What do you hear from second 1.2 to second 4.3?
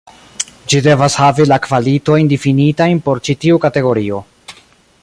havi la kvalitojn difinitajn por ĉi tiu kategorio.